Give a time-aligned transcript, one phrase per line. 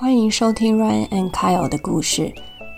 [0.00, 2.32] 欢迎收听 Ryan and Kyle 的故事，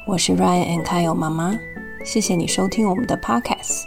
[0.06, 1.54] 我是 Ryan and Kyle 妈妈。
[2.02, 3.82] 谢谢你收听我们的 Podcast。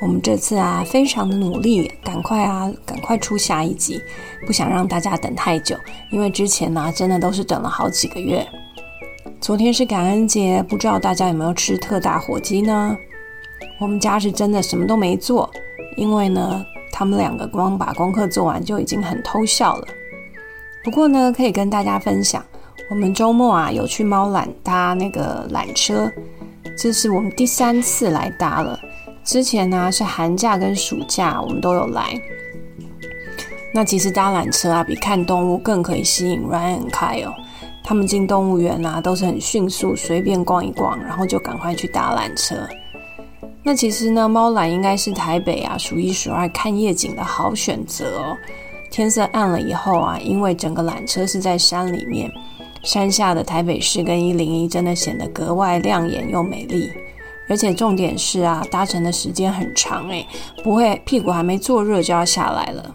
[0.00, 4.00] 我们这次啊，非常的努力，赶快啊，赶快出下一集，
[4.46, 5.76] 不想让大家等太久，
[6.12, 8.46] 因为之前呢，真的都是等了好几个月。
[9.40, 12.96] 昨天是感恩节，不知道大家有没有吃特大火鸡呢？
[13.80, 15.50] 我们家是真的什么都没做，
[15.96, 19.88] 因为呢，他们两个光把功课做完就已经很偷笑了。
[20.88, 22.42] 不过呢，可以跟大家分享，
[22.88, 26.10] 我们周末啊有去猫缆搭那个缆车，
[26.78, 28.80] 这是我们第三次来搭了。
[29.22, 32.18] 之前呢是寒假跟暑假，我们都有来。
[33.74, 37.34] 那其实搭缆车啊，比看动物更可以吸引 Ryan 和 Kyle。
[37.84, 42.56] 他们进动物园啊，都是很迅速，随便逛一逛，然后就赶快去搭缆车。
[43.62, 48.36] 那其实呢，猫缆应该是台北啊数一数二看夜景的好选择哦。
[48.90, 52.30] 天色暗了以后啊，因为整个缆车是在山里面，
[52.82, 56.90] 山下的台北市跟一零一真的显得格外亮眼又美丽。
[57.50, 60.26] 而且重点是啊，搭乘的时间很长诶，
[60.62, 62.94] 不会屁股还没坐热就要下来了。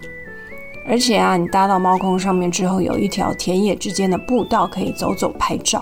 [0.86, 5.82] 而且啊，你搭到猫空上面之后，有一条田野之间的步道可以走走拍照。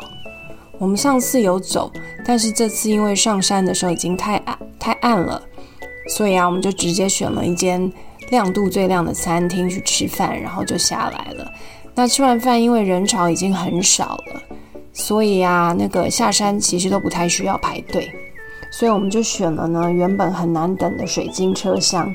[0.78, 1.92] 我们上次有走，
[2.26, 5.42] 但是这次因为上山的时候已经太暗太暗了，
[6.08, 7.92] 所以啊，我们就直接选了一间
[8.32, 11.52] 亮度最亮的餐厅去吃饭，然后就下来了。
[11.94, 14.42] 那吃完饭，因为人潮已经很少了，
[14.94, 18.10] 所以啊，那个下山其实都不太需要排队。
[18.72, 22.12] 所以我们就选了呢，原本很难等的水晶车厢。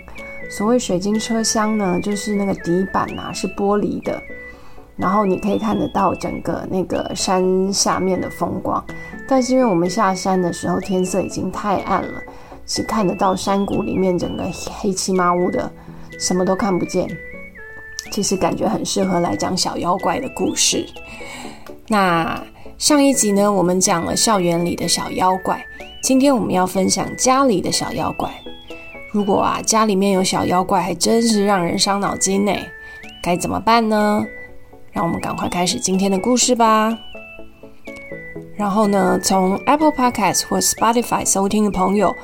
[0.49, 4.19] 所谓水晶车厢呢，就是那个底板啊是玻璃的，
[4.97, 8.83] 然后你可以看得到整个那个山下面的风光。
[9.29, 12.23] 但是因为我们下山的时候天色已经太暗了，
[12.65, 14.45] 只看得到山谷里面整个
[14.81, 15.71] 黑漆麻乌的，
[16.19, 17.09] 什么都看不见。
[18.11, 20.87] 其实感觉很适合来讲小妖怪的故事。
[21.89, 22.41] 那
[22.79, 25.65] 上一集呢，我们讲了校园里的小妖怪。
[26.03, 28.31] 今天我们要分享家里的小妖怪。
[29.11, 32.53] 如果啊家里面有小妖怪，还真是让人伤脑筋呢。
[33.23, 34.25] 该怎么办呢？
[34.93, 36.97] 让我们赶快开始今天的故事吧。
[38.57, 42.15] 然后呢，从 Apple Podcast 或 Spotify 收听的朋友，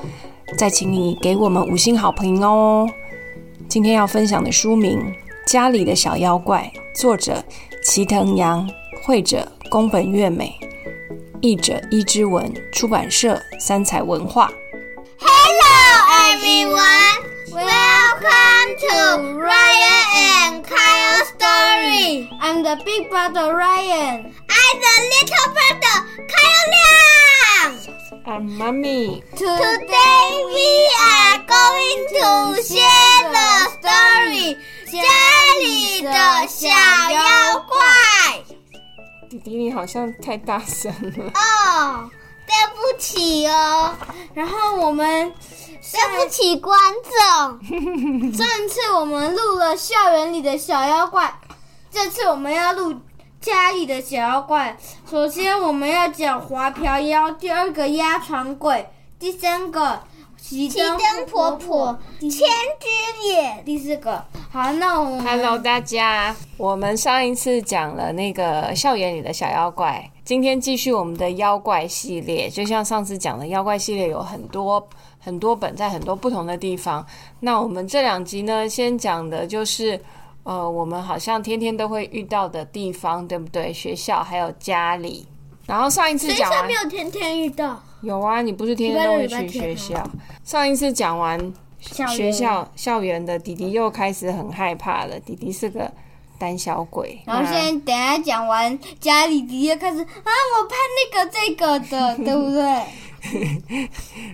[0.57, 2.87] 再请你给我们五星好评哦。
[3.73, 4.99] 今天要分享的书名
[5.51, 7.43] 《家里的小妖怪》，作者
[7.83, 8.69] 齐藤阳，
[9.01, 10.55] 绘者宫本月美。
[11.41, 14.53] 译者伊之文，出版社三彩文化。
[15.17, 18.94] Hello everyone, welcome to
[19.38, 22.28] Ryan and Kyle story.
[22.40, 24.34] I'm the big brother Ryan.
[24.48, 25.96] I'm the little brother
[26.28, 27.74] Kyle Liang.
[28.26, 29.22] I'm mommy.
[29.36, 34.56] Today we are going to share the story.
[34.86, 34.96] 家
[35.60, 37.76] 里的小妖怪。
[39.30, 42.21] 弟弟，你好像太大声了哦，对不
[42.97, 43.95] 起哦。
[44.33, 45.33] 然后我们
[45.91, 48.31] 对不起观众。
[48.33, 51.39] 上次我们录了校园里的小妖怪，
[51.91, 52.95] 这次我们要录
[53.39, 54.77] 家里的小妖怪。
[55.09, 58.89] 首先我们要讲滑瓢妖，第二个压床鬼，
[59.19, 60.01] 第三个
[60.43, 64.21] 骑灯婆婆，千只眼，第四个。
[64.51, 72.49] 好，那我们 Hello 大家，我们上一次讲了那个校园里的小妖怪，今天继续我们的妖怪系列。
[72.49, 74.85] 就像上次讲的，妖怪系列有很多
[75.17, 77.03] 很多本，在很多不同的地方。
[77.39, 79.97] 那我们这两集呢，先讲的就是
[80.43, 83.71] 呃，我们好像天天都会遇到的地方，对不对？
[83.71, 85.25] 学校还有家里。
[85.65, 90.07] 然后上一次讲完没有天天遇到，有啊，你不是天天都会去学校？
[90.43, 91.53] 上一次讲完。
[91.85, 95.19] 学校校园的弟弟又开始很害怕了。
[95.19, 95.91] 弟弟是个
[96.39, 97.21] 胆小鬼。
[97.25, 102.85] 然后现在等下讲完家里，弟弟开始啊，我怕那个这个的， 对不对？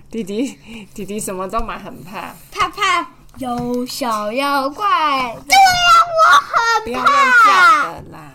[0.08, 0.56] 弟弟
[0.94, 4.86] 弟弟什么都蛮很怕，怕怕有小妖怪。
[5.48, 6.84] 对呀，我很怕。
[6.84, 7.12] 不要乱
[7.44, 8.32] 叫的啦。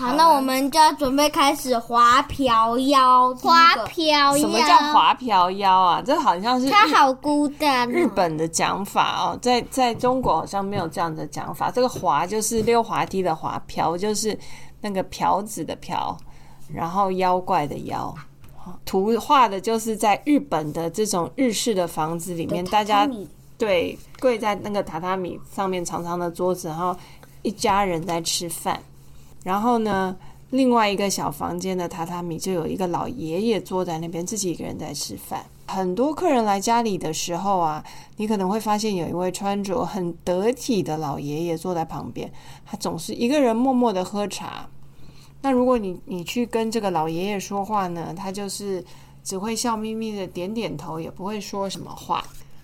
[0.00, 3.34] 好，那我们就要准备开始滑瓢妖。
[3.34, 6.00] 滑瓢妖，什么叫滑瓢妖啊？
[6.00, 7.86] 这好像是它好孤单。
[7.86, 11.70] 日本的讲法哦，在在中国好像没有这样的讲法。
[11.70, 14.36] 这个滑就是溜滑梯的滑，瓢就是
[14.80, 16.16] 那个瓢子的瓢，
[16.72, 18.14] 然后妖怪的妖。
[18.86, 23.06] 图画的就是在日本的这种日式的房子里面，大家
[23.58, 26.96] 对跪在那个榻榻米上面长长的桌子，然后
[27.42, 28.80] 一家人在吃饭。
[29.42, 30.16] 然后呢，
[30.50, 35.44] 另外一个小房间的榻榻米就有一个老爷爷坐在那边，自己一个人在吃饭。
[35.66, 37.84] 很多客人来家里的时候啊，
[38.16, 42.30] 你可能会发现有一位穿着很得体的老爷爷坐在旁边，
[42.66, 44.68] 他总是一个人默默的喝茶。
[45.42, 48.84] 那如果你你去跟这个老爷爷说话呢，他就是
[49.22, 52.22] 只会笑眯眯的点点头，也不会说什么话。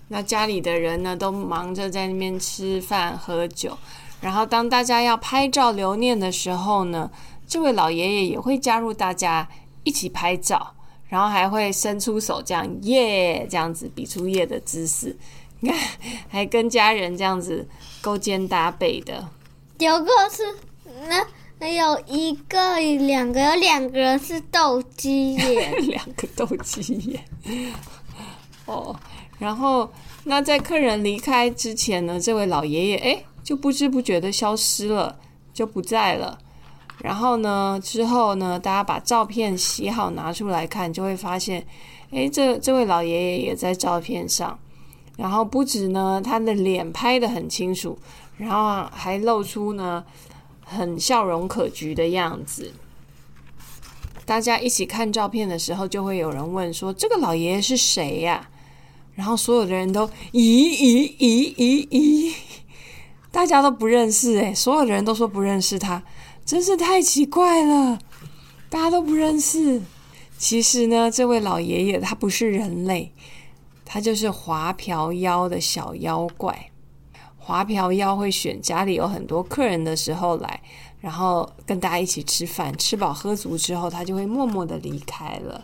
[0.09, 3.75] 那家里的人呢，都忙着在那边吃饭喝酒。
[4.19, 7.09] 然后当大家要拍照留念的时候呢，
[7.47, 9.47] 这位老爷爷也会加入大家
[9.83, 10.73] 一起拍照，
[11.07, 15.15] 然后还会伸出手这样耶这样子比出耶的姿势。
[15.59, 15.79] 你看，
[16.29, 17.67] 还跟家人这样子
[18.01, 19.27] 勾肩搭背的。
[19.79, 20.43] 有个是
[21.07, 21.25] 那
[21.59, 27.23] 那有一个两个有两个人是斗鸡眼， 两个斗鸡眼。
[28.65, 28.95] 哦，
[29.39, 29.91] 然后
[30.25, 35.17] 那在客人离开之前呢，这位老爷爷哎就不知不觉的消失了，
[35.53, 36.37] 就不在了。
[37.01, 41.65] 然后呢，之后呢，大家把照片洗好拿出来看，就会发现，
[42.11, 44.59] 哎，这这位老爷爷也在照片上。
[45.15, 47.97] 然后不止呢，他的脸拍得很清楚，
[48.35, 50.03] 然后还露出呢
[50.65, 52.73] 很笑容可掬的样子。
[54.25, 58.49] 大家一起看照片的时候，就会有人问说：“这个老爷爷是谁呀？”
[59.15, 62.35] 然后所有的人都咦咦咦咦咦，
[63.31, 66.03] 大家都不认识诶，所有的人都说不认识他，
[66.45, 67.99] 真是太奇怪了，
[68.69, 69.81] 大家都不认识。
[70.37, 73.11] 其实呢，这位老爷爷他不是人类。
[73.89, 76.71] 他就是划瓢妖的小妖怪，
[77.37, 80.61] 划瓢妖会选家里有很多客人的时候来，
[80.99, 85.63] 然后跟大家一起吃饭，吃饱喝足之后，他就会默默的离开了。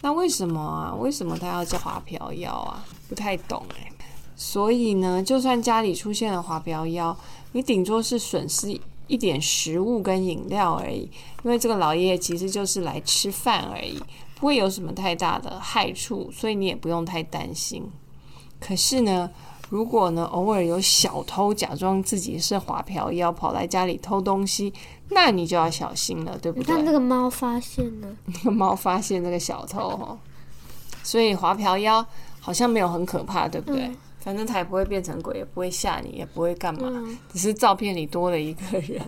[0.00, 0.94] 那为什么啊？
[0.94, 2.82] 为什么他要叫划瓢妖啊？
[3.06, 3.92] 不太懂哎。
[4.36, 7.16] 所以呢，就算家里出现了滑瓢妖，
[7.52, 11.08] 你顶多是损失一点食物跟饮料而已，
[11.42, 14.00] 因为这个老爷爷其实就是来吃饭而已。
[14.36, 17.88] 不会有什么太大的害处，所以你也不用太担心。
[18.60, 19.30] 可是呢，
[19.70, 24.72] 如果呢偶尔有小偷假装自己是滑瓢妖跑来家里偷东西，
[25.10, 26.82] 那你就要小心了，对不对？
[26.82, 30.18] 那个猫发现了，那 个猫发现那个小偷哦，
[31.02, 32.04] 所以滑瓢妖
[32.40, 33.90] 好像没有很可怕，对不对？
[34.24, 36.90] 反正他也不会变成鬼，也不会吓你，也不会干嘛，
[37.30, 38.98] 只是照片里多了一个人。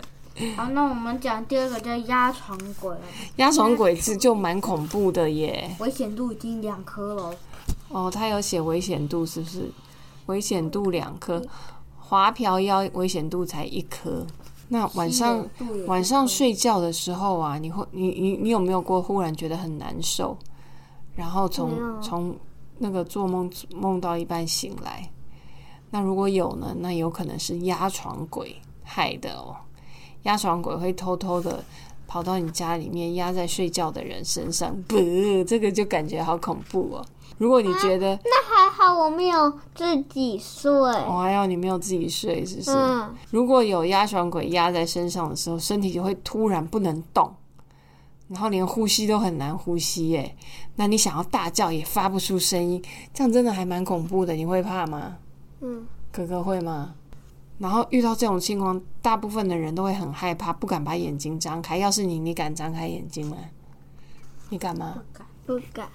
[0.55, 2.95] 好，那我们讲第二个叫压床鬼。
[3.37, 5.75] 压床鬼是就蛮恐怖的耶。
[5.79, 7.35] 危险度已经两颗了。
[7.89, 9.71] 哦，他有写危险度是不是？
[10.27, 11.43] 危险度两颗，
[11.99, 14.27] 滑瓢腰危险度才一颗。
[14.69, 15.43] 那晚上
[15.87, 20.37] 晚上睡觉的时候啊，你会你你你有没有过忽然觉得很难受？
[21.15, 22.37] 然后从从
[22.79, 25.11] 那个做梦梦到一半醒来，
[25.91, 26.75] 那如果有呢？
[26.79, 29.57] 那有可能是压床鬼害的哦。
[30.23, 31.65] 压床鬼会偷偷的
[32.07, 34.97] 跑到你家里面，压在睡觉的人身上，不，
[35.47, 37.07] 这个就感觉好恐怖哦。
[37.39, 43.05] 如果你觉得那还好，我没有自己睡，我还要你没有自己睡，是不是？
[43.31, 47.31] 如果有压床鬼压在身上的时候，身体就会突然不能动，
[48.29, 50.37] 然后连呼吸都很难呼吸，耶。
[50.75, 52.83] 那你想要大叫也发不出声音，
[53.15, 54.35] 这样真的还蛮恐怖的。
[54.35, 55.17] 你会怕吗？
[55.61, 56.95] 嗯，哥哥会吗？
[57.59, 61.79] 然后遇到这种情况，大部分的人都会很害怕，不敢把眼睛张开。
[61.79, 63.37] 要是你，你敢张开眼睛吗？
[64.51, 65.03] 你敢吗？
[65.03, 65.89] 不敢，不敢。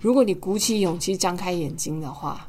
[0.00, 2.48] 如果你鼓起勇气张开眼睛的话，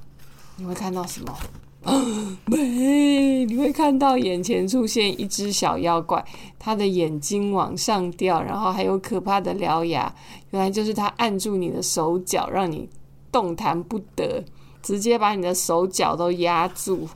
[0.55, 1.37] 你会看到什么？
[2.45, 6.23] 没，你会看到眼前出现一只小妖怪，
[6.57, 10.13] 它的眼睛往上掉，然后还有可怕的獠牙。
[10.51, 12.89] 原来就是它按住你的手脚，让你
[13.31, 14.43] 动弹不得，
[14.81, 17.07] 直接把你的手脚都压住。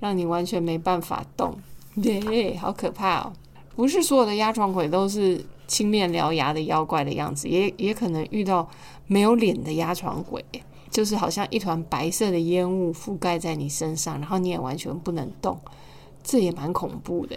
[0.00, 1.56] 让你完全没办法动，
[1.94, 3.32] 耶，好可怕哦！
[3.74, 8.68] 不是所有的压床鬼都是青面獠牙的妖怪的样子，也也可能遇到
[9.06, 10.44] 没有脸的压床鬼，
[10.94, 15.58] 就是好像一团白色的烟雾覆盖在你身上，然后你也完全不能动，
[16.22, 17.34] 这也蛮恐怖的。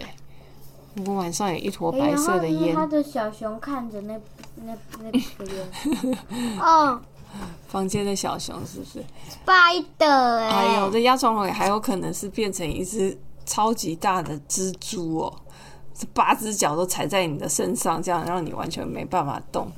[0.94, 4.14] 如果晚上有一坨白色的烟，他的小熊看着那
[4.64, 5.18] 那那个
[5.52, 6.18] 烟，
[6.62, 7.00] 哦。
[7.66, 9.04] 房间的小熊是不是
[9.44, 15.34] ？Spider 哎，还有这压床尾还有可能是变成一只超级大的蜘蛛哦，
[15.92, 19.70] 这八只脚都踩在你的身上，这样让你完全没办法动。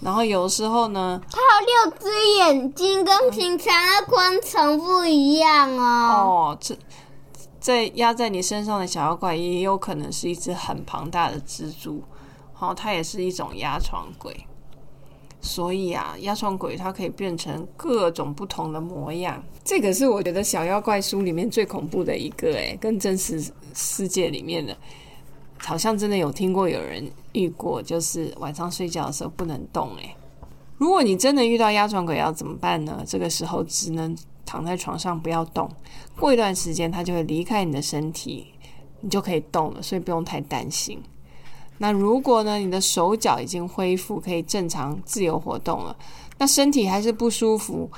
[0.00, 5.84] 然后有时候呢，它有六只眼睛，跟平常的昆虫不一样哦。
[5.84, 6.76] 哦，这
[7.60, 12.02] 在压在你身上的小妖怪也有可能是一只很庞大的蜘蛛，
[12.52, 14.36] 好，它也是一种压床鬼。
[15.40, 19.40] 所以啊，压床鬼它可以变成各种不同的模样。
[19.64, 23.40] 这个是我觉得小妖怪书里面最恐怖的一个，诶，跟真实
[23.74, 24.76] 世界里面的，
[25.58, 29.94] 好像真的有听过有人遇过，就是晚上睡觉的时候不能动。
[29.96, 30.14] 诶，
[30.78, 33.02] 如果你真的遇到压床鬼，要怎么办呢？
[33.06, 35.68] 这个时候只能躺在床上不要动，
[36.16, 38.46] 过一段时间它就会离开你的身体，
[39.00, 41.02] 你就可以动了，所以不用太担心。
[41.76, 45.96] 那如果呢，你的手脚已经恢复，可以正常自由活动了，
[46.38, 47.90] 那身体还是不舒服，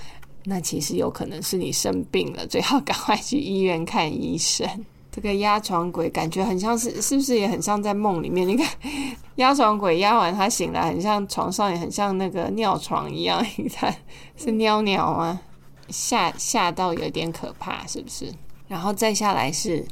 [0.44, 4.68] 那其实有可能是你生病了，最好赶快去医院看医生。
[5.12, 8.46] 这个压床鬼感觉很像是，是不是也很像在梦里面？
[8.46, 8.68] 你看，
[9.36, 13.94] 压床鬼压完他醒来，很像床上也很像那个尿床一样，你看
[14.36, 15.40] 是尿尿吗？
[15.88, 18.32] 吓吓到有点可怕，是不是？
[18.68, 19.84] 然后再下来是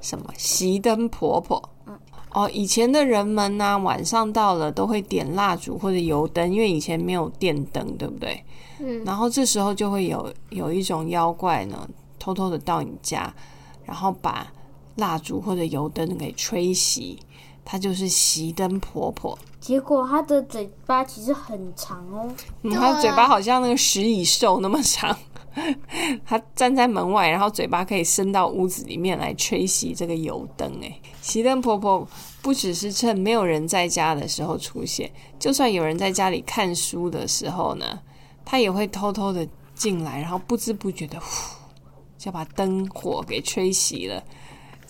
[0.00, 0.24] 什么？
[0.38, 1.62] 熄灯婆婆。
[2.34, 8.42] 哦，以前的人们呢，晚上到了都会点蜡烛或者油灯，因为以前没有电灯，对不对？
[8.78, 11.86] 嗯，然后这时候就会有有一种妖怪呢，
[12.18, 13.30] 偷偷的到你家，
[13.84, 14.50] 然后把
[14.96, 17.16] 蜡烛或者油灯给吹熄，
[17.64, 19.38] 她就是熄灯婆婆。
[19.60, 22.28] 结果她的嘴巴其实很长哦，
[22.62, 25.16] 嗯，对啊它嘴巴好像那个食蚁兽那么长，
[26.26, 30.70] 她站在门外，然后嘴巴可以伸到屋子里面来吹熄这个油灯。
[30.82, 32.06] 哎，熄灯婆婆
[32.42, 38.00] 不只是趁没有人在家的时候出现，就算有人在家里看书的时候呢，
[38.44, 39.46] 她也会偷偷的
[39.76, 41.56] 进来，然后不知不觉的呼，
[42.18, 44.20] 就把灯火给吹熄了。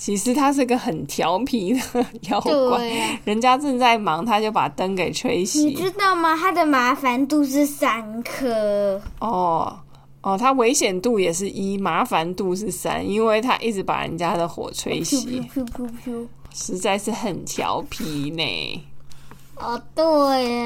[0.04, 1.80] 其实他是个很调皮的
[2.28, 5.74] 妖怪，人家正在忙，他就把灯给吹熄你。
[5.74, 6.36] 知道吗？
[6.36, 9.78] 它的麻烦度是三颗，哦
[10.22, 15.40] 哦，它危险度也是一，麻烦度是三，因为它一直把人家的火吹熄。
[16.52, 18.84] 实在是很调皮呢。
[19.54, 20.02] 哦，对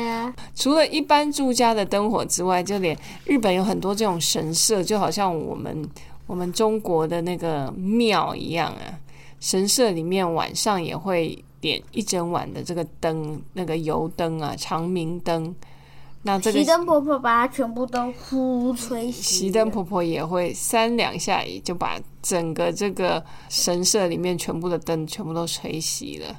[0.07, 5.87] 呀，除了一般住家的灯火之外，就连日本有很多这种神社，就好像我们
[6.26, 8.97] 我们中国的那个庙一样啊。
[9.40, 15.55] 神社里面晚上也会点一整晚的这个灯，那个油灯啊，长明灯。
[16.23, 19.49] 那这个熄灯婆婆把它全部都呼吹熄。
[19.49, 26.37] 熄灯婆婆也会三两下也就把整个这个神社里面全部的灯全部都吹熄了。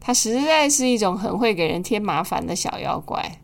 [0.00, 3.38] 她实在是一种很会给人添麻烦的小妖怪。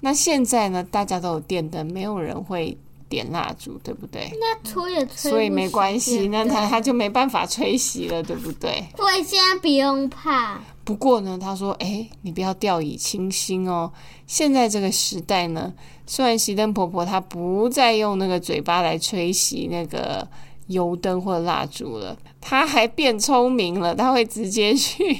[0.00, 2.76] 那现在呢，大家都有电灯，没有人会
[3.10, 4.32] 点蜡烛，对不对？
[4.40, 8.86] 那吹也吹所以没关系，那他他就没办法吹熄了，对不对？
[8.96, 10.58] 所以现在不用怕。
[10.84, 13.92] 不过呢，他说：“哎，你不要掉以轻心哦。
[14.26, 15.72] 现在这个时代呢，
[16.06, 20.26] 虽然熄灯婆婆她不再用那个嘴巴来吹熄那个
[20.68, 25.16] 油灯或蜡烛了，她还变聪明了，她会直接去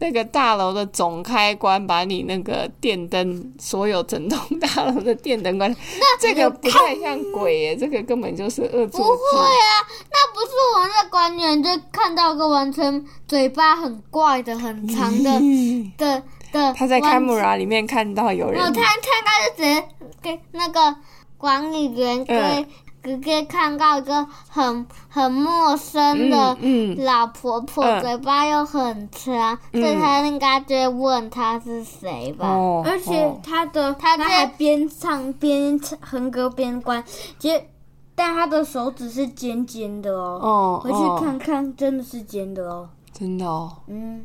[0.00, 5.74] 那个大楼的总开关，把你那个电灯所有整栋大楼的电灯关。
[6.18, 9.40] 这个不太像鬼耶， 这个根本就是恶作剧不会。
[9.42, 9.72] 啊，
[10.10, 15.30] 那不是我们的官员就看到个完全嘴巴很怪的、很长的
[15.98, 16.72] 的的。
[16.72, 19.86] 他在完 camera 里面看到有人哦，他看他就直接
[20.22, 20.96] 给那个
[21.36, 22.66] 管理员给
[23.02, 26.56] 嗯直接看到一个很很陌生的
[26.98, 32.48] 老婆婆，嗯嘴巴又很长，所以他应该就会问他是谁吧？
[32.48, 37.02] 哦，而且哦他的他还边唱边横歌边关，
[37.38, 37.68] 结
[38.14, 40.38] 但他的手指是尖尖的哦。
[40.42, 42.90] 哦，回去哦看看，真的是尖的哦。
[43.12, 43.78] 真的哦。
[43.86, 44.22] 嗯，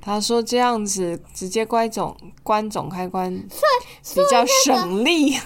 [0.00, 5.36] 他说这样子直接关总关总开关比较省力，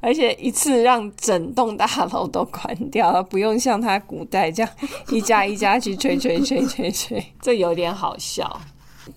[0.00, 4.72] 而且一次让整栋大楼都关掉，不用像他古代这样
[5.10, 8.60] 一家一家去吹吹吹吹吹， 这有点好笑。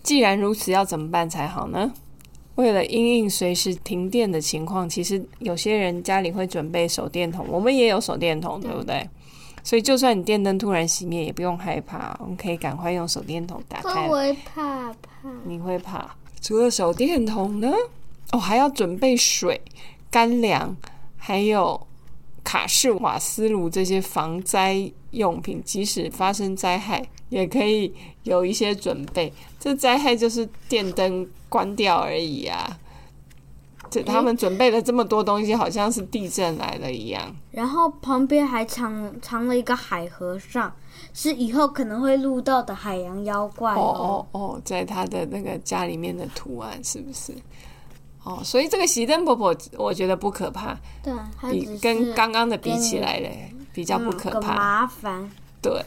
[0.01, 1.91] 既然如此，要怎么办才好呢？
[2.55, 9.09] 为了因应随时停电的情况，其实有些人家里会准备手电筒，我们也有手电筒，对不对？
[9.63, 15.29] 所以就算你电灯突然熄灭，也不用害怕，我们可以赶快用手电筒打开我会怕怕？
[15.45, 16.15] 你会怕？
[16.41, 17.71] 除了手电筒呢？
[18.31, 19.59] 哦，还要准备水、
[20.13, 20.77] 干粮，
[21.17, 21.88] 还有
[22.43, 27.91] 卡式瓦斯炉这些防灾用品，即使发生灾害，也可以
[28.22, 29.34] 有一些准备。
[29.60, 32.77] 这灾害就是电灯关掉而已啊。
[33.89, 37.36] 这他们准备了这么多东西，好像是地震来了一样。
[37.50, 40.72] 然后旁边还藏藏了一个海和尚，
[41.12, 44.27] 是以后可能会录到的海洋妖怪哦哦。
[44.32, 47.34] 哦哦，在他的那个家里面的图案是不是？
[48.23, 51.13] 哦，所以这个熄灯婆婆，我觉得不可怕，对，
[51.51, 54.55] 比跟刚刚的比起来嘞，比较不可怕。
[54.55, 55.29] 麻烦，
[55.61, 55.83] 对，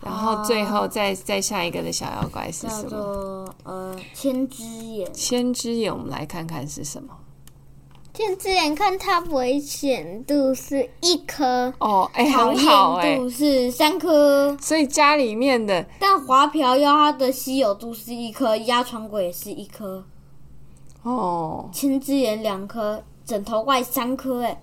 [0.00, 2.88] 然后最后再再下一个的小妖怪是什么？
[2.88, 5.12] 做呃千只眼。
[5.12, 7.14] 千只眼，我们来看看是什么。
[8.10, 13.10] 天之眼看它危险度是一颗，哦，哎，讨很好哎。
[13.10, 20.02] 厌度是三颗，所以家里面的但华瓢妖它的稀有度是一颗，压床鬼也是一颗，
[21.08, 24.60] 哦，千只眼两颗，枕头怪三颗哎。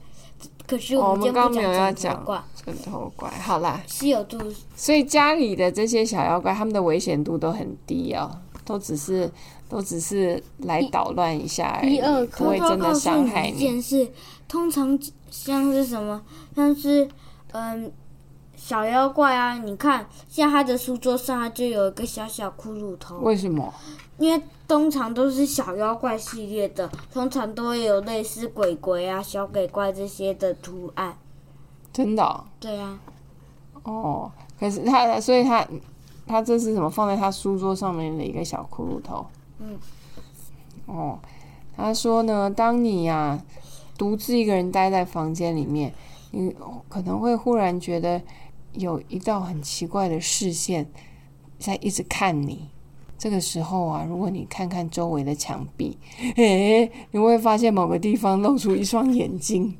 [0.67, 3.81] 可是哦我我们刚刚没有要讲枕头怪，枕头怪，好啦。
[3.85, 4.39] 稀有度
[4.75, 8.31] 所以家里的这些小妖怪，他们的危险度都很低哦。
[8.65, 9.31] 都只是
[9.69, 11.99] 都只是来捣乱一下而已
[12.35, 13.59] 不会真的伤害一你。
[13.59, 14.09] 件事，
[14.47, 14.97] 通常
[15.29, 16.19] 像是什么，
[16.55, 17.07] 像是
[17.51, 17.91] 嗯
[18.67, 23.71] 小妖怪啊，你看像他的书桌上，它就有一个小小骷髅头，为什么？
[24.17, 31.15] 因为通常都是小妖怪系列的，通常都会有类似鬼鬼啊、小鬼怪这些的图案。
[31.93, 32.99] 真的哦对啊，
[33.83, 35.63] 哦，可是他，所以他
[36.25, 36.89] 他这是什么？
[36.89, 39.27] 放在他书桌上面的一个小骷髅头。
[39.59, 39.77] 嗯。
[40.87, 41.19] 哦，
[41.77, 43.39] 他说呢，当你呀、
[43.95, 45.93] 独自一个人待在房间里面，
[46.31, 46.55] 你
[46.89, 48.19] 可能会忽然觉得
[48.77, 50.87] 有一道很奇怪的视线
[51.57, 52.69] 在一直看你。
[53.17, 55.97] 这个时候啊，如果你看看周围的墙壁，
[56.35, 59.73] 诶， 你会发现某个地方露出一双眼睛，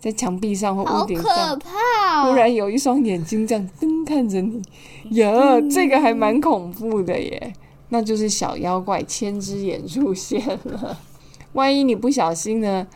[0.00, 1.56] 在墙壁上或屋顶上可。
[1.56, 2.30] 怕哦！
[2.30, 4.62] 忽然有一双眼睛这样瞪看着你，
[5.10, 5.30] 呀，
[5.70, 7.52] 这个还蛮恐怖的耶。
[7.90, 10.98] 那就是小妖怪千只眼出现了。
[11.52, 12.86] 万一你不小心呢，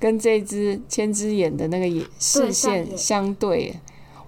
[0.00, 3.74] 跟这只千只眼的那个眼视线眼相对，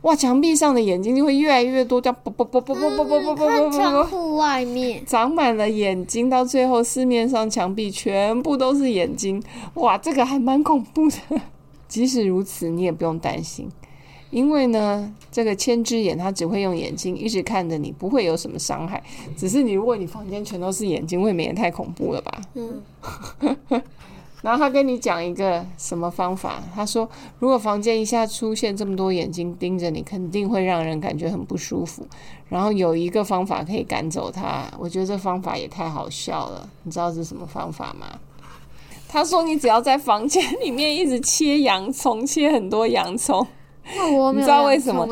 [0.06, 9.42] 哇，墙壁上的眼睛就会越来越多，这样啵啵啵啵啵啵啵啵啵啵窗户外面，长满了眼睛，到最后四面上墙壁全部都是眼睛，
[9.74, 11.16] 哇，这个还蛮恐怖的。
[11.88, 13.68] 即使如此，你也不用担心，
[14.30, 19.02] 因为呢，这个千只眼它只会用眼睛一直看着你，不会有什么伤害。
[19.36, 22.40] 只是你，如果你房间全都是眼睛，未免也太恐怖了吧？
[22.54, 22.80] 嗯，
[24.46, 26.62] 然后他跟你讲一个什么方法？
[26.72, 27.08] 他说，
[27.40, 32.06] 如果房间一下出现这么多眼睛盯着你，肯定会让人感觉很不舒服。
[32.48, 36.68] 然后有一个方法可以赶走它，我觉得这方法也太好笑了。
[36.84, 38.06] 你知道是什么方法吗？
[39.08, 43.44] 他说，你只要在房间里面一直切洋葱，切很多洋葱。
[44.32, 45.04] 你知道为什么？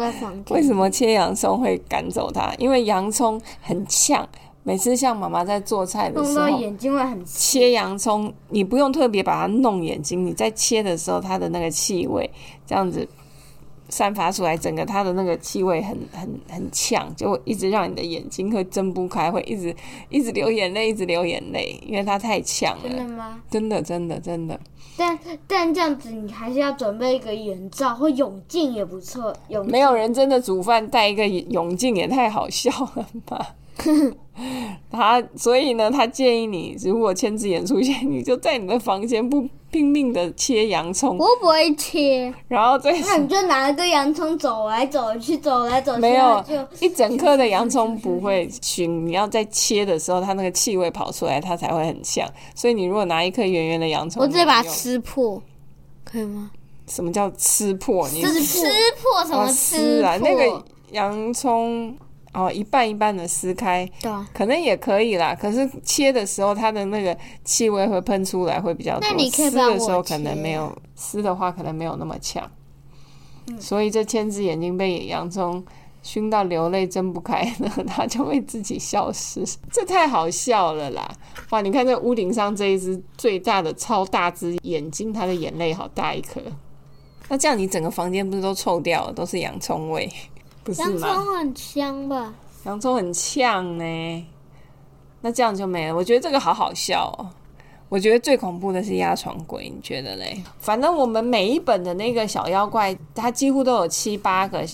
[0.51, 2.55] 为什么切洋葱会赶走它？
[2.59, 4.29] 因为洋葱很呛，
[4.67, 12.29] 每次像妈妈在做菜的时候，眼睛会很切洋葱，你不用特别把它弄眼睛，你在切的时候，它的那个气味
[12.67, 13.07] 这样子
[13.91, 19.77] 散发出来，整个它的那个气味很很很呛，就会一直让你的眼睛会睁不开，会一直
[20.09, 23.09] 一直流眼泪，一直流眼泪，因为它太呛了真的了。
[23.11, 23.43] 吗？
[23.51, 24.59] 真的，真的，真的，
[24.97, 29.37] 但但这样子，你还是要准备一个眼罩或泳镜也不错。
[29.49, 33.55] 泳没有人真的煮饭戴一个泳镜也太好笑了吧？
[34.91, 46.55] 他所以呢，他建议你，如果千只眼出现，你就在你的房间不拼命的切洋葱，我不会切，然后再那你就拿一个洋葱走来走去，走来走去，没有就
[46.87, 52.29] 一整颗的洋葱不会熏，你要在切的时候，它那个气味跑出来，它才会很香。
[52.55, 55.43] 所以你如果拿一颗圆圆的洋葱，我直接把它吃破，
[56.05, 56.51] 可以吗？
[56.87, 58.09] 什么叫吃破？
[58.11, 58.61] 你就是吃
[59.01, 60.17] 破什哦么吃啊？
[60.19, 61.97] 那个洋葱
[62.35, 65.35] 哦，一半一半的撕开，对啊，可能也可以啦。
[65.35, 69.09] 可是切的时候，它的那个气味会喷出来，会比较多。
[69.09, 72.45] 那你可以撕的时候可能没有，撕的话可能没有那么呛。
[73.47, 75.63] 嗯所以这千只眼睛被洋葱
[76.03, 79.45] 熏到流泪睁不开了， 它就会自己消失。
[79.71, 81.07] 这太好笑了啦！
[81.51, 86.41] 哇，你看这屋顶上这一只最大的超大只眼睛，它的眼泪好大一颗。
[87.29, 90.11] 那这样你整个房间不是都臭掉了，都是洋葱味，
[90.65, 91.15] 不是洋吗？
[91.15, 92.35] 葱很香吧？
[92.65, 94.27] 洋葱很呛呢，
[95.21, 95.95] 那这样就没了。
[95.95, 97.29] 我觉得这个好好笑哦。
[97.91, 100.43] 我觉得最恐怖的是压床鬼，你觉得嘞？
[100.59, 104.67] 反正我们每一本的那个小妖怪，它几乎都有七八个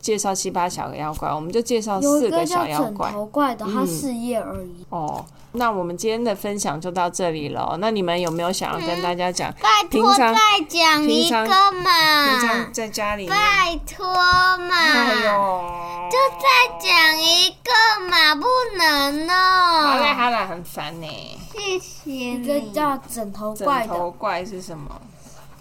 [0.00, 4.84] 介绍七八小个妖怪，我们就介绍四个小妖怪头怪的，它嗯四页而已。
[4.90, 5.24] 哦。
[5.52, 7.74] 那我们今天的分享就到这里了。
[7.80, 9.50] 那你们有没有想要跟大家讲？
[9.54, 10.34] 拜托再
[10.68, 16.46] 讲一个平嘛常，在家里面，拜托嘛，哎呦，就再
[16.78, 17.70] 讲一个
[18.10, 20.14] 嘛，不能好了哦。
[20.14, 21.06] 好了，很烦呢。
[21.50, 22.60] 谢谢一个。
[22.70, 25.00] 叫枕头怪的，头怪是什么？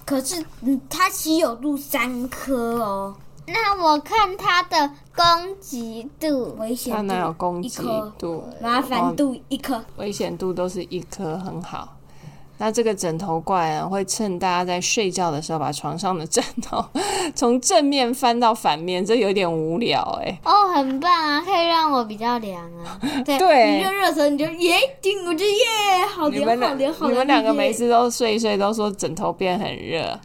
[0.05, 3.15] 可是嗯，它稀有度三颗哦，
[3.47, 8.43] 那我看它的攻击度，危险它哪有度攻击颗，度？
[8.61, 9.81] 麻烦度一颗。
[9.97, 11.93] 危险度都是一颗，很好。
[12.59, 16.83] 那这个枕头怪啊，会趁大家在睡觉的时候，把床上的枕头
[17.35, 22.99] 从正面翻到反面，这有点无聊哎、哦，很棒啊，可以让我比较凉啊。
[23.23, 27.11] 对，对你热，热时候，你就耶，顶，我就耶，好你们凉，好凉，好凉。
[27.11, 30.19] 你们两个耶每次都睡一睡都说枕头边很热，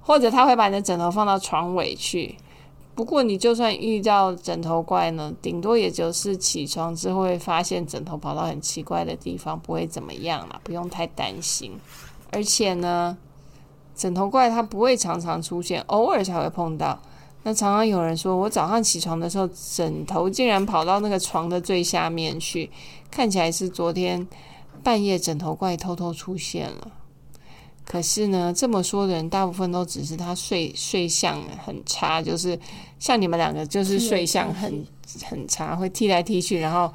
[0.00, 2.34] 或者他会把你的枕头放到床尾去。
[2.94, 11.72] 不过你就算遇到枕头怪呢，顶多也就是起床之后会发现枕头跑到很奇怪的地方，不会怎么样啦，不用太担心。
[12.30, 13.16] 而且呢，
[13.96, 17.00] 枕头怪它不会常常出现，偶尔才会碰到。
[17.42, 22.70] 那常常有人说，我早上起床的时候，枕头竟然跑到那个床的最下面去，
[23.10, 24.26] 看起来是昨天
[24.82, 26.92] 半夜枕头怪偷偷出现了。
[27.84, 32.58] 可是呢，这么说的人大部分都只是他睡睡相很差，就是
[32.98, 34.84] 像你们两个就是睡相很
[35.24, 36.92] 很差，会踢来踢去，然后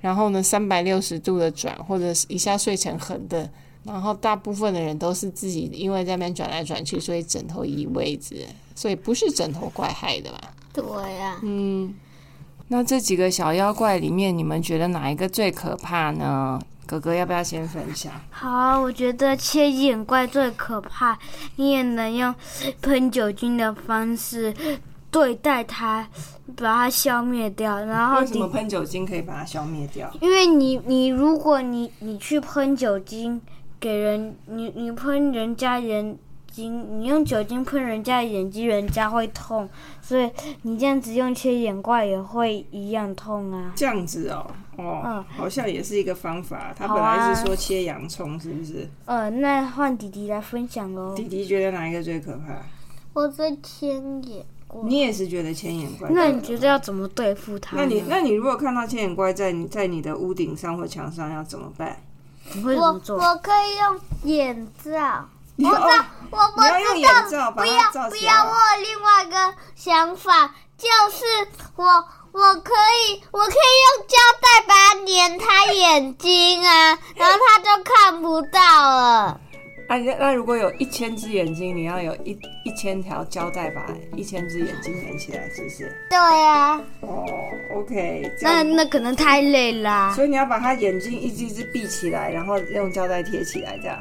[0.00, 3.48] 然后呢三百六十度的转，或者是一下睡成横的。
[3.84, 10.54] 然后大部分的人都是自己因为在那边转来转去，所以枕头移位置，所以不是枕头怪害的吧？
[10.72, 11.92] 对呀、嗯，
[12.68, 16.60] 那这几个小妖怪里面，你们觉得哪一个最可怕呢？
[16.92, 18.12] 哥哥要不要先分享？
[18.30, 21.18] 好啊，我觉得切眼怪最可怕，
[21.56, 22.34] 你也能用
[22.82, 24.54] 喷酒精的方式
[25.10, 26.06] 对待它，
[26.54, 27.82] 把它消灭掉。
[27.82, 30.12] 然后你，喷酒精可以把它消灭掉？
[30.20, 33.40] 因为你你如果你你去喷酒精
[33.80, 36.18] 给人，你你喷人家眼
[36.52, 39.68] 睛，你用酒精喷人家的眼睛，人家会痛，
[40.00, 40.30] 所以
[40.62, 43.72] 你这样子用切眼怪也会一样痛啊。
[43.74, 46.72] 这样子哦，哦，嗯好像也是一个方法。
[46.76, 48.88] 他本来是说切洋葱，是不是？
[49.06, 51.14] 呃，那换弟弟来分享喽。
[51.16, 52.62] 弟弟觉得哪一个最可怕？
[53.14, 54.80] 我最牵眼怪。
[54.84, 56.08] 你也是觉得千眼怪？
[56.10, 57.76] 那你觉得要怎么对付它？
[57.76, 61.96] 那你那你如果看到千眼怪在你在你的屋顶上或墙上，要怎么办？
[62.54, 63.16] 你会怎我么做？
[63.18, 65.28] 我可以用眼罩。
[65.70, 71.24] 我知道，我我你要用知道，不要不要，我有另外一个想法，就是
[71.76, 71.84] 我
[72.32, 79.40] 我可以我可以用胶带把它粘他眼睛啊， 然后他就看不到了。
[79.88, 83.84] 啊，那那如果有一千只眼睛，你要有一一千条胶带把
[84.16, 85.94] 一千只眼睛粘起来，是不是？
[86.08, 87.26] 对呀、哦
[87.76, 90.12] ，OK，这那，那可能太累啦。
[90.14, 93.98] 所以你要把它眼睛一只一只闭起来，然后用胶带贴起来，这样。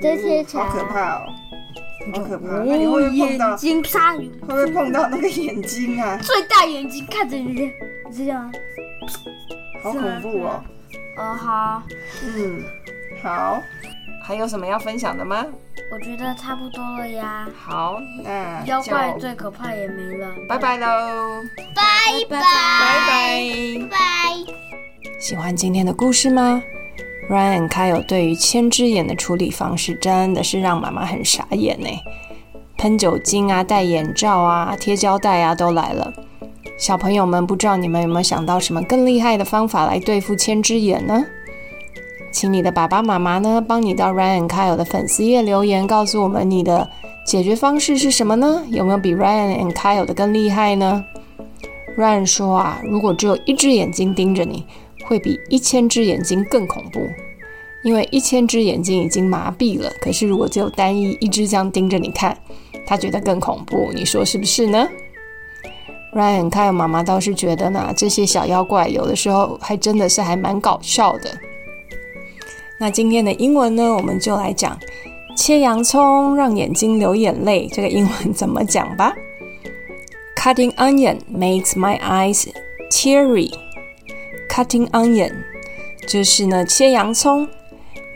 [0.00, 1.26] 这贴起来好可怕哦，
[2.14, 2.46] 好可怕！
[2.64, 3.48] 那你会不会碰到？
[3.50, 6.18] 眼睛鲨鱼，会不会碰到那个眼睛啊？
[6.22, 7.70] 最大眼睛看着你，
[8.16, 8.52] 这样。
[9.82, 10.64] 好恐怖哦！
[11.18, 11.82] 哦，好，
[12.22, 12.62] 嗯，
[13.22, 13.62] 好，
[14.22, 15.46] 还有什么要分享的吗？
[15.92, 17.46] 我觉得差不多了呀。
[17.54, 20.34] 好，那妖怪最可怕也没了。
[20.48, 21.42] 拜拜喽，
[21.74, 21.82] 拜
[22.28, 23.88] 拜拜拜拜。
[23.90, 23.98] 拜。
[25.20, 26.62] 喜欢今天的故事吗
[27.30, 31.88] ？Ryan 开有对于千只眼的处理方式真的是让妈妈很傻眼呢。
[32.76, 36.12] 喷酒精啊，戴眼罩啊，贴胶带啊，都来了。
[36.76, 41.24] 小朋友们，不知道你们有没有想到什么更厉害的方法来对付千只眼呢？
[42.32, 46.90] 请你的爸爸妈妈呢，帮你到 Ryan 开有的粉丝页留言，告诉我们你的
[47.24, 48.64] 解决方式是什么呢？
[48.68, 51.04] 有没有比 Ryan and Kyle 的更厉害呢
[51.96, 54.66] ？Ryan 说啊，如果只有一只眼睛盯着你，
[55.04, 57.08] 会比一千只眼睛更恐怖，
[57.82, 59.92] 因为一千只眼睛已经麻痹了。
[60.00, 62.36] 可是如果只有单一一只这样盯着你看，
[62.86, 63.92] 他觉得更恐怖。
[63.94, 64.88] 你说是不是呢
[66.14, 71.30] ？Ryan 看妈妈倒是觉得呢，这些小妖怪有的时候还真的是还蛮搞笑的。
[72.78, 74.78] 那今天的英文呢，我们就来讲
[75.36, 79.14] 切洋葱让眼睛流眼泪，这个英文怎么讲吧
[80.36, 82.48] ？Cutting onion makes my eyes
[82.90, 83.52] teary.
[84.54, 85.32] Cutting onion
[86.06, 87.48] 就是呢切洋葱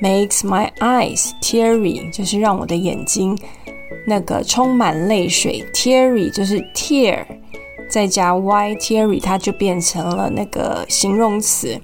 [0.01, 3.37] ，makes my eyes teary 就是让我的眼睛
[4.07, 7.25] 那个充满泪水，teary 就是 tear
[7.91, 11.77] 再加 y teary 它就变成了那个形容词，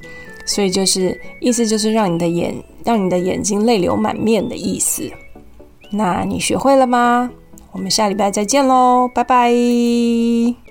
[0.47, 5.11] 所以就是意思就是让你的眼让你的眼睛泪流满面的意思。
[5.91, 7.29] 那你学会了吗？
[7.73, 10.64] 我们下礼拜再见喽，拜拜。